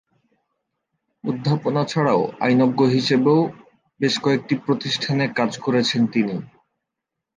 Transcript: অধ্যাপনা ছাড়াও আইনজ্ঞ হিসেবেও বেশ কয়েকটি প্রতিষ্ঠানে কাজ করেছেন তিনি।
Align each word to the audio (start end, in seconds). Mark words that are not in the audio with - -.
অধ্যাপনা 1.23 1.81
ছাড়াও 1.85 2.21
আইনজ্ঞ 2.39 2.79
হিসেবেও 2.95 3.39
বেশ 3.99 4.15
কয়েকটি 4.23 4.53
প্রতিষ্ঠানে 4.65 5.25
কাজ 5.37 5.51
করেছেন 5.57 6.01
তিনি। 6.13 6.35